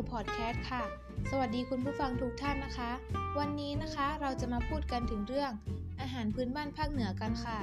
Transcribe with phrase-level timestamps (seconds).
[0.00, 0.82] สู่พอดแคสต์ค่ะ
[1.30, 2.90] สวัสดีคุณผู้ฟังทุกท่านนะคะ
[3.38, 5.50] วันนี้นะคะเราจะมาพูดกันถึงเรื่อง
[6.00, 7.58] อาหารพื้นบ้านภาคเหนือกันค่ะ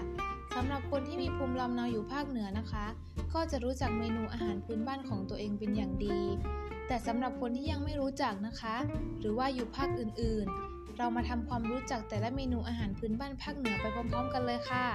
[0.55, 2.85] สำหรับคนที่มีภูมิลำเนาอยู่ภาคเหนือนะคะ
[3.33, 6.19] ก็จะรู้จักเมนูอาหารพื้นบ้านของตัวเองเป็นอย่างดี
[6.87, 8.75] แต่สำหรับคนที่ยังไม่รู้จักนะคะ
[9.19, 14.85] หรือว่าอยู่ภาคอื่นๆ เรามาทำความรู้จักแต่ละเมนูอาหารพื้นบ้านภาคเหนือไปพร้อม ๆ กันเลยค่ะ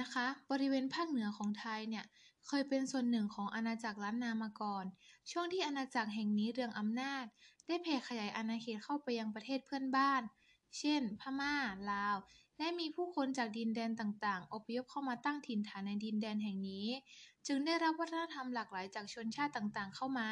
[0.00, 2.04] นะคะ บริเวณภาคเหนือของไทยเนี่ย
[2.46, 4.84] เคยเป็นส่วนหนึ่งของอาณาจักรล้านนามาก่อน
[5.30, 7.24] ช่วงที่อาณาจักรแห่งนี้เรืองอำนาจ
[7.66, 10.22] ได้แผ่ขยายอาณาเขตเข้าไปยังประเทศเพื่อนบ้าน
[10.78, 11.54] เช่น พม่า
[11.90, 12.16] ลาว
[12.58, 16.86] และมีผู้คนจากดินแดนต่างๆ อพยพเข้ามาตั้งถิ่นฐานในดินแดนแห่งนี้
[17.46, 20.30] จึงได้รับวัฒนธรรมหลากหลายจากชนชาติต่างๆ เข้ามา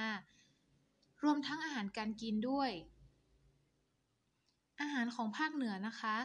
[1.23, 2.71] รวมทั้งอาหารการกินด้วย
[4.81, 6.17] อาหารของภาคเหนือนะคะ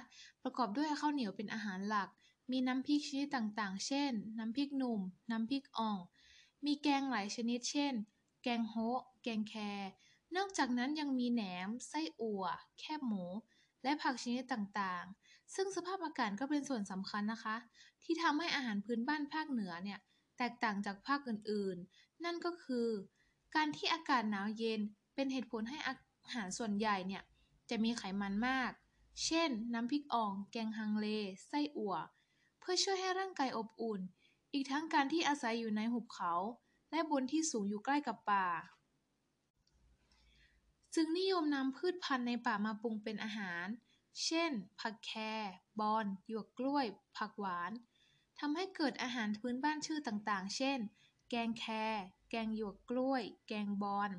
[0.44, 2.10] ประกอบด้วยข้าวเหนียวเป็นอาหารหลัก
[2.52, 6.00] มีน้ำพริกชนิดต่าง ๆ เช่น น้ำพริกหนุ่ม น้ำพริกอ่อง
[6.66, 7.94] มีแกงหลายชนิดเช่น
[8.44, 9.56] แกงโฮะ แกงแค
[10.36, 12.46] นอกจากนั้นยังมีแหนม ไส้อั่ว
[12.80, 13.26] แคบหมู
[13.84, 17.56] และผักชนิดต่างๆ ซึ่งสภาพอากาศก็เป็นส่วนสำคัญนะคะ
[18.04, 20.00] ที่ทำให้อาหารพื้นบ้านภาคเหนือเนี่ย
[20.38, 22.88] แตกต่างจากภาคอื่น ๆ นั่นก็คือ
[23.56, 24.82] การที่อากาศหนาวเย็น
[25.16, 25.94] เป็นเหตุผลให้อา
[26.34, 27.24] หารส่วนใหญ่เนี่ย
[27.70, 28.72] จะมีไขมันมาก
[29.26, 31.08] เช่น น้ำพริกอ่อง แกงฮังเล
[31.48, 31.96] ไส้อั่ว
[32.72, 34.02] พื่อช่วยให้ร่างกายอบอุ่น
[34.54, 36.34] อีกทั้งการที่อาศัยอยู่ในหุบเขา
[36.92, 38.48] และบนที่สูงอยู่ใกล้กับป่า
[40.96, 43.66] จึงนิยมนำพืชพันธุ์ในป่ามาปรุงเป็นอาหาร
[44.26, 45.22] เช่น ผักแคร
[45.80, 46.86] บอน หยวกกล้วย
[47.18, 47.72] ผักหวาน
[48.40, 50.80] ทำให้เกิดอาหารพื้นบ้านชื่อต่างๆ เช่น
[51.30, 51.96] แกงแคร
[52.30, 54.12] แกงหยวกกล้วย แกงบอน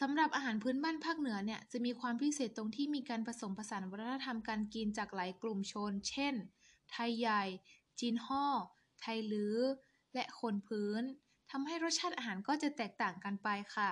[0.00, 6.36] สำหรับอาหารพื้นบ้านภาคเหนือเนี่ยจะมีความพิเศษตรงที่มีการผสมผสานวัฒนธรรมการกินจากหลายกลุ่มชน เช่น
[6.92, 7.42] ไทยใหญ่
[8.00, 8.44] จีนฮ่อ
[9.00, 9.58] ไทยลื้อ
[10.14, 11.02] และคนพื้น
[11.50, 13.90] ทำให้รสชาติอาหารก็จะแตกต่างกันไปค่ะ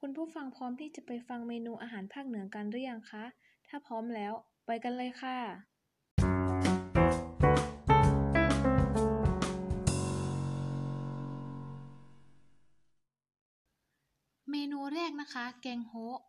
[0.00, 3.24] คุณผู้ฟังพร้อมที่จะไปฟังเมนูอาหารภาคเหนือกันหรือยังคะ
[3.68, 4.32] ถ้าพร้อมแล้ว
[4.66, 5.38] ไปกันเลยค่ะ
[14.50, 16.20] เมนูแรกนะคะ แกงโฮะ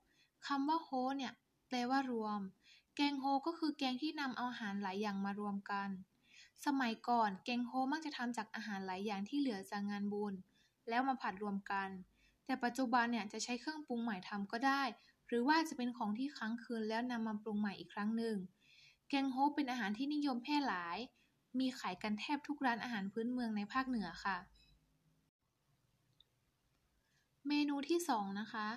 [0.48, 1.34] คำว่าโฮะเนี่ย
[1.68, 2.40] แปลว่ารวม
[3.00, 5.90] แกงโฮก็คือแกงที่นำเอาอาหารหลายอย่างมารวมกัน
[6.66, 10.34] สมัยก่อนแกงโฮมักจะทำจากอาหารหลายอย่างที่เหลือจากงานบุญ
[10.90, 11.90] แล้วมาผัดรวมกัน
[12.46, 14.82] แต่ปัจจุบันเนี่ยจะใช้เครื่องปรุงใหม่ทำก็ได้
[15.28, 18.38] หรือว่าจะเป็นของที่ค้างคืนแล้วนำมาปรุงใหม่อีกครั้งหนึ่ง
[19.10, 20.98] แกงโฮเป็นอาหารที่นิยมแพร่หลาย
[21.60, 24.38] มีขายกันแทบทุกร้านอาหารพื้นเมืองในภาคเหนือค่ะ
[27.48, 28.68] เมนูที่สองนะคะ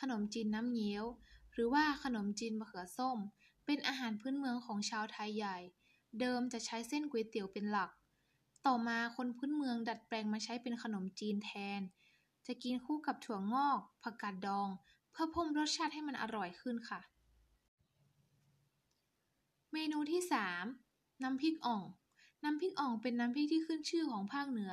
[0.00, 1.04] ขนมจีนน้ำเงี้ยว
[1.52, 3.18] หรือว่าขนมจีนมะเขือส้ม
[3.70, 5.58] เป็นอาหารพื้นเมืองของชาวไทยใหญ่
[6.20, 7.90] เดิมจะใช้เส้นก๋วยเตี๋ยวเป็นหลัก
[8.66, 11.80] ต่อมาคนพื้นเมืองดัดแปลงมาใช้เป็นขนมจีนแทน
[12.46, 14.68] จะกินคู่กับถั่วงอก ผักกาดดอง
[15.10, 17.00] เพื่อเพิ่มรสชาติให้มันอร่อยขึ้นค่ะ
[19.72, 20.22] เมนูที่
[20.72, 21.82] 3 น้ำพริกอ่อง
[22.44, 24.72] น้ำพริกอ่องเป็นน้ำพริกที่ขึ้นชื่อของภาคเหนือ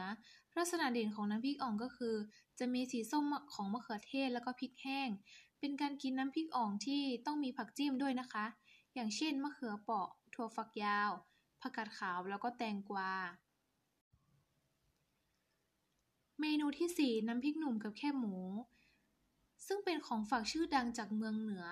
[0.58, 2.16] ลักษณะเด่นของน้ำพริกอ่องก็คือ
[2.60, 5.10] จะมีสีส้มของมะเขือเทศแล้วก็พริกแห้ง
[5.60, 8.46] เป็นการกินน้ำพริกอ่องที่ต้องมีผักจิ้มด้วยนะคะ
[8.96, 11.12] อย่างเช่น มะเขือเปราะ ถั่วฝักยาว
[11.62, 13.12] ผักกาดขาว แล้วก็แตงกวา
[16.40, 18.38] เมนูที่ 4 น้ำพริกหนุ่มกับแคบหมู
[19.66, 21.66] ซึ่งเป็นของฝากชื่อดังจากเมืองเหนือ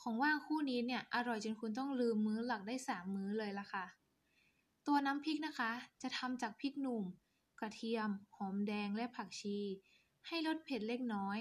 [0.00, 3.84] ของว่างคู่นี้เนี่ยอร่อยจนคุณต้องลืมมื้อหลักได้ 3 มื้อเลยล่ะค่ะ
[4.86, 5.70] ตัวน้ำพริกนะคะ
[6.02, 7.04] จะทำจากพริกหนุ่ม
[7.58, 9.58] กระเทียม หอมแดงและผักชี
[10.26, 11.38] ให้รสเผ็ดเล็กน้อย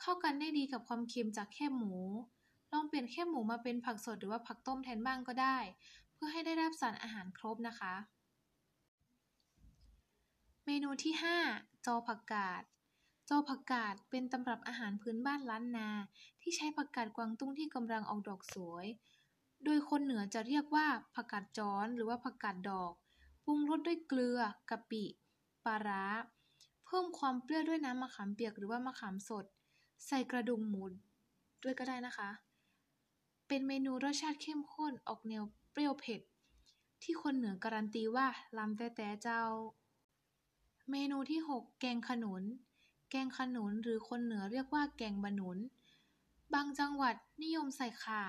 [0.00, 1.94] เข้ากันได้ดีกับความเค็มจากแคบหมู
[2.98, 5.58] ลี่ยนแคบหมูมาเป็นผักสดหรือว่าผักต้มแทนบ้างก็ได้
[6.12, 7.94] เพื่อให้ได้รับสารอาหารครบนะคะ
[10.64, 11.14] เมนูที่
[11.50, 12.62] 5 จอผักกาด
[13.28, 15.88] จอผักกาดเป็นตำรับอาหารพื้นบ้านล้านนา
[16.42, 18.86] ที่ใช้ผักกาดกวางตุ้งที่กำลังออกดอกสวย
[19.64, 22.92] โดยคนเหนือจะเรียกว่าผักกาดจ้อนหรือว่าผักกาดดอก
[23.44, 24.40] ปรุงรสด้วยเกลือ
[24.70, 25.04] กะปิ
[25.64, 26.04] ปลาร้า
[26.86, 29.44] เพิ่มความเปรี้ยวด้วยน้ำมะขามเปียกหรือว่ามะขามสด
[30.06, 30.84] ใส่กระดุมหมู
[31.62, 32.30] ด้วยก็ได้นะคะ
[33.48, 36.20] เป็นเมนูรสชาติเข้มข้นออกแนวเปรี้ยวเผ็ด
[37.02, 38.26] ที่คนเหนือการันตีว่า
[38.58, 39.42] ล้ำแต่แต่เจ้า
[40.90, 42.42] เมนูที่ 6 แกงขนุน
[43.10, 45.58] แกงขนุนหรือคนเหนือเรียกว่าแกงบะหนุน
[46.54, 48.22] บางจังหวัดนิยมใส่ข่า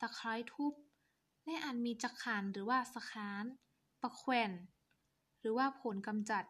[0.00, 0.72] ตะไคร้ทุบ
[1.44, 3.44] และอาจมีจักขานหรือว่าสะค้าน
[4.02, 4.52] ปะแขวน
[5.40, 6.44] หรือว่าผลกำจัด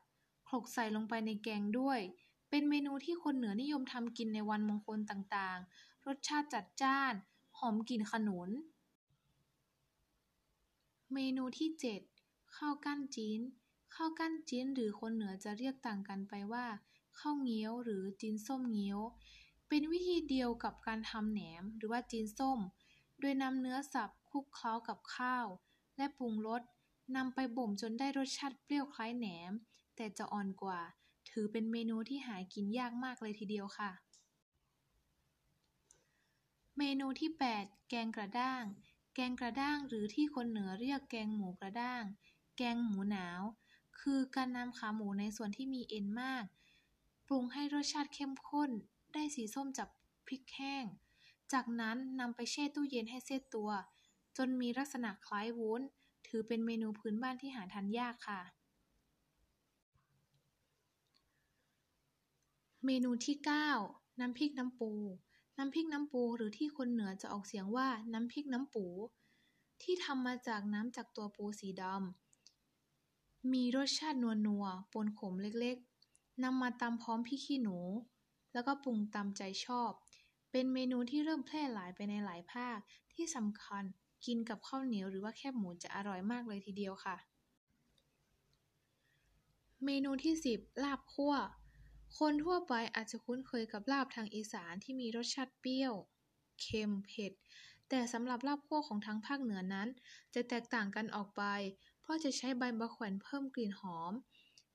[0.47, 2.01] โขลกใส่ลงไปในแกงด้วย
[2.51, 7.15] เป็นเมนูที่คนเหนือนิยมทำกินในวันมงคลต่างๆ รสชาติจัดจ้าน
[7.63, 8.51] หอมกลิ่นขนุน
[11.13, 11.71] เมนูที่
[12.13, 13.41] 7 ข้าวกั้นจีน
[13.95, 16.67] ข้าวกั้นจีนหรือคนเหนือจะเรียกต่างกันไปว่า
[17.19, 19.01] ข้าวเงี้ยวหรือจีนส้มเงี้ยว
[19.69, 22.59] เป็นวิธีเดียวกับการทำแหนมหรือว่าจีนส้ม
[23.21, 25.47] โดยนำเนื้อสับคลุกเคล้ากับข้าว
[25.97, 26.63] และปรุงรส
[27.17, 29.53] นำไปบ่มจนได้รสชาติเปรี้ยวคล้ายแหนม
[29.97, 30.81] แต่จะอ่อนกว่า
[31.31, 33.91] ถือเป็นเมนูที่หากินยากมากเลยทีเดียวค่ะ
[36.79, 37.31] เมนูที่
[37.61, 38.65] 8 แกงกระด้าง
[39.15, 42.05] แกงกระด้างหรือที่คนเหนือเรียกแกงหมูกระด้าง
[42.57, 43.43] แกงหมูหนาว
[44.01, 46.45] คือการนำขาหมูในส่วนที่มีเอ็นมาก
[47.27, 48.71] ปรุงให้รสชาติเข้มข้น
[49.13, 49.89] ได้สีส้มจาก
[50.27, 50.85] พริกแห้ง
[51.53, 53.71] จากนั้นนำไปแช่ตู้เย็นให้เซตตัว
[54.37, 55.81] จนมีลักษณะคล้ายวุ้น
[56.27, 58.43] ถือเป็นเมนูพื้นบ้านที่หาทานยากค่ะ
[62.87, 63.37] เมนูที่
[63.79, 64.93] 9 น้ำพริกน้ำปู
[65.63, 68.87] น้ำพริกน้ำปูหรือที่คนเหนือจะออกเสียงว่าน้ำพริกน้ำปู
[69.83, 77.79] ที่ทำมาจากน้ำจากตัวปูสีดำมีรสชาตินัวๆปนขมเล็กๆนำมาตำพร้อมพริกขี้หนู
[78.53, 79.91] แล้วก็ปรุงตามใจชอบ
[80.51, 82.79] เป็นเมนูที่เริ่มแพร่หลายไปในหลายภาค
[83.15, 83.85] ที่สำคัญ
[84.27, 87.17] กินกับข้าวเหนียวหรือว่าแคบหมูจะอร่อยมากเลยทีเดียวค่ะ
[89.85, 91.35] เมนูที่ 10 ลาบคั่ว
[92.19, 95.95] คนทั่วไปอาจจะคุ้นเคยกับลาบทางอีสานที่มีรสชาติเปรี้ยว
[96.61, 97.33] เค็ม เผ็ด
[97.89, 99.89] แต่สำหรับลาบคั่วของทางภาคเหนือนั้น
[100.35, 101.43] จะแตกต่างกันออกไป
[102.01, 104.13] เพราะจะใช้ใบมะแขวนเพิ่มกลิ่นหอม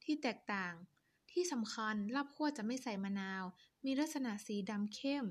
[0.03, 0.73] ที่แตกต่าง
[1.31, 3.43] ที่สำคัญลาบคั่วจะไม่ใส่มะนาว
[3.85, 5.25] มีลักษณะสีดำเข้ม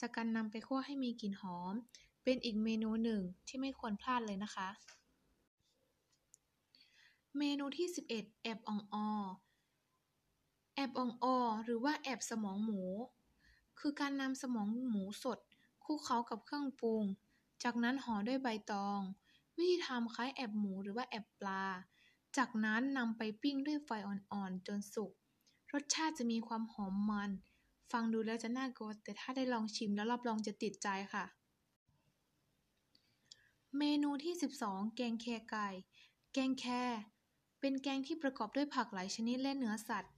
[0.00, 1.74] จากการนำไปคั่วให้มีกลิ่นหอม
[2.24, 4.68] เป็นอีกเมนูหนึ่งที่ไม่ควรพลาดเลยนะคะ
[7.38, 9.08] เมนูที่ 11 แอบอ่องออ
[10.88, 12.82] อบอ่องออหรือว่าแอบสมองหมู
[13.78, 15.38] คือการนำสมองหมูสด
[15.84, 17.04] คลุกเคล้ากับเครื่องปรุง
[17.62, 19.00] จากนั้นห่อด้วยใบตอง
[19.56, 21.64] วิธีทำคล้ายแอบหมูหรือว่าแอบปลา
[22.36, 25.12] จากนั้นนำไปปิ้งด้วยไฟอ่อนๆจนสุก
[25.72, 27.30] รสชาติจะมีความหอมมัน
[27.92, 31.24] ฟังดูแล้วจะน่ากลัวแต่ถ้าได้ลองชิมแล้วรับรองจะติดใจค่ะ
[33.78, 34.34] เมนูที่
[34.64, 35.68] 12 แกงแคไก่
[36.32, 36.66] แกงแค
[37.60, 40.12] เป็นแกงที่ประกอบด้วยผักหลายชนิดและเนื้อสัตว์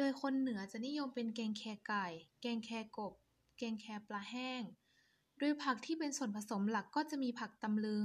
[0.00, 2.06] โดยคนเหนือจะนิยมเป็นแกงแคไก่
[2.40, 3.12] แกงแคกบ
[3.58, 4.62] แกงแคปลาแห้ง
[5.38, 8.04] โดยผักที่เป็นส่วนผสมหลักก็จะมีผักตำลึง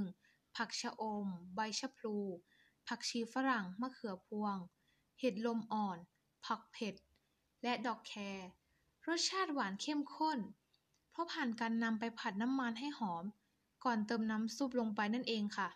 [0.56, 2.18] ผักชะอม ใบชะพลู
[2.88, 4.56] ผักชีฝรั่ง มะเขือพวง
[5.20, 5.98] เห็ดลมอ่อน
[6.46, 6.94] ผักเผ็ด
[7.62, 8.14] และดอกแค
[9.08, 10.38] รสชาติหวานเข้มข้น
[11.10, 13.24] เพราะผ่านการนำไปผัดน้ำมันให้หอม
[13.84, 15.68] ก่อนเติมน้ำซุปลงไปนั่นเองค่ะ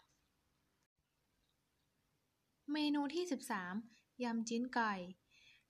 [2.72, 3.24] เมนูที่
[3.72, 4.92] 13ยำจิ้นไก่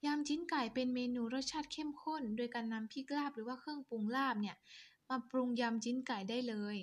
[0.06, 4.56] ยำจิ้นไก่เป็นเมนูรสชาติเข้มข้น โดยการนำพริกลาบหรือว่าเครื่องปรุงลาบเนี่ย
[5.08, 6.76] มาปรุงยำจิ้นไก่ได้เลย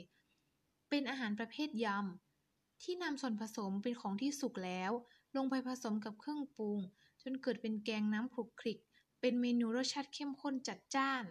[0.89, 4.91] เป็นอาหารประเภทยำที่นำส่วนผสมเป็นของที่สุกแล้ว
[5.35, 6.79] ลงไปผสมกับเครื่องปรุง
[7.21, 8.79] จนเกิดเป็นแกงน้ำขลุกขลิก
[9.19, 11.25] เป็นเมนูรสชาติเข้มข้นจัดจ้าน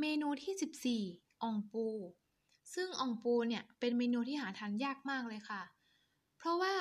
[0.00, 1.86] เมนูที่ 14อ่องปู
[2.74, 5.62] ซึ่งอ่องปูเนี่ยเป็นเมนูที่หาทานยากมากเลยค่ะ
[6.38, 6.74] เพราะว่า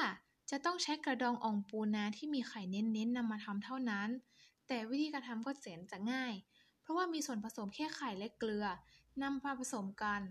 [0.50, 4.10] จะต้องใช้กระดองอ่องปูนาที่มีไข่เน้นๆนำมาทำเท่านั้น
[4.68, 6.33] แต่วิธีการทำก็แสนจะง่าย
[6.81, 8.66] เพราะว่ามีส่วนผสมแค่ไข่และเกลือ
[9.24, 10.21] นำมาผสมกัน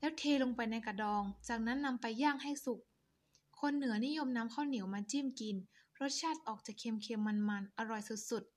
[0.00, 2.80] แล้วเทลงไปในกระดอง จากนั้นนำไปย่างให้สุก
[3.60, 5.56] คนเหนือนิยมนำข้าวเหนียวมาจิ้มกิน
[6.00, 8.56] รสชาติออกจะเค็มๆมันๆ อร่อยสุดๆ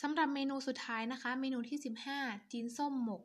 [0.00, 1.78] สำหรับเมนูสุดท้ายนะคะ เมนูที่
[2.16, 3.22] 15จีนส้มหมก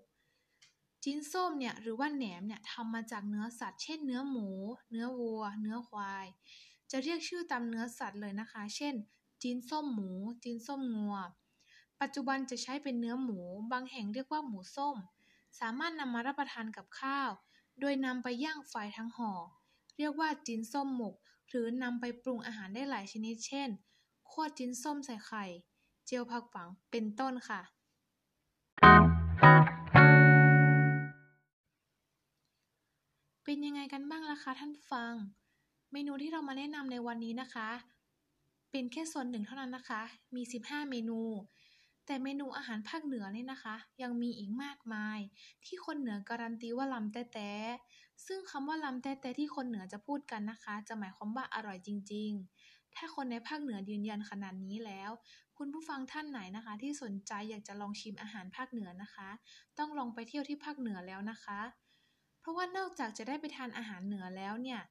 [1.04, 4.48] จีนส้มเนี่ยหรือว่าแหนมเนี่ยทำมาจากเนื้อสัตว์เช่นเนื้อหมู
[4.92, 6.28] เนื้อวัว เนื้อควาย
[6.92, 8.96] จะเรียกชื่อตามเนื้อสัตว์เลยนะคะ เช่น
[9.44, 10.12] จีนส้มหมู
[10.44, 11.18] จีนส้มงัว
[12.02, 13.40] ปัจจุบันจะใช้เป็นเนื้อหมู
[13.72, 14.98] บางแห่งเรียกว่าหมูส้ม
[15.60, 17.30] สามารถนำมารับประทานกับข้าว
[17.80, 19.32] โดยนำไปย่างไฟทั้งห่อ
[19.98, 21.16] เรียกว่าจีนส้มหมก
[21.50, 23.70] หรือนำไปปรุงอาหารได้หลายชนิด เช่น
[24.30, 25.46] คั่วจีนส้มใส่ไข่
[26.06, 27.62] เจียวผักหวังเป็นต้นค่ะ
[33.52, 35.14] เป็นยังไงกันบ้างล่ะคะท่านฟัง
[35.92, 37.70] เมนูที่เรามาแนะนำในวันนี้นะคะ
[38.72, 40.02] เป็นแค่ส่วนหนึ่งเท่านั้นนะคะ
[40.36, 41.20] มี 15 เมนู
[42.06, 45.20] แต่เมนูอาหารภาคเหนือเนี่ยนะคะ ยังมีอีกมากมาย
[45.66, 52.32] ที่คนเหนือการันตีว่าลำแต๊ะๆซึ่งคำว่าลำแต๊ะๆที่คนเหนือจะพูดกันนะคะ จะหมายความว่าอร่อยจริง
[52.64, 55.12] ๆ ถ้าคนในภาคเหนือยืนยันขนาดนี้แล้ว
[55.58, 59.30] คุณผู้ฟังท่านไหนนะคะ ที่สนใจอยากจะลองชิมอาหารภาคเหนือนะคะ
[59.78, 61.62] ต้องลองไปเที่ยวที่ภาคเหนือแล้วนะคะ
[62.50, 64.82] ราะว่านอกจากจะได้ไปทานอาหารเหนือแล้วเนี่ย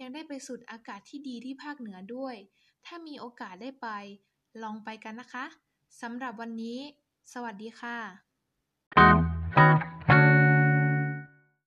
[0.00, 2.36] ยังได้ไปสูดอากาศที่ดีที่ภาคเหนือด้วย
[2.86, 3.88] ถ้ามีโอกาสได้ไป
[4.62, 5.44] ลองไปกันนะคะ
[6.00, 6.78] สำหรับวันนี้
[7.32, 8.31] สวัสดีค่ะ